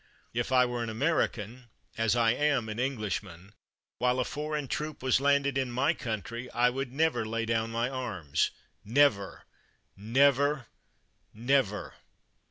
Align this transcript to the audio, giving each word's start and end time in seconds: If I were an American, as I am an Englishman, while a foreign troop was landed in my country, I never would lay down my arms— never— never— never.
If 0.33 0.51
I 0.51 0.65
were 0.65 0.81
an 0.81 0.89
American, 0.89 1.65
as 1.95 2.15
I 2.15 2.31
am 2.31 2.69
an 2.69 2.79
Englishman, 2.79 3.53
while 3.99 4.19
a 4.19 4.25
foreign 4.25 4.67
troop 4.67 5.03
was 5.03 5.21
landed 5.21 5.59
in 5.59 5.69
my 5.71 5.93
country, 5.93 6.49
I 6.55 6.71
never 6.71 7.19
would 7.19 7.27
lay 7.27 7.45
down 7.45 7.69
my 7.69 7.87
arms— 7.87 8.49
never— 8.83 9.43
never— 9.95 10.65
never. 11.35 11.93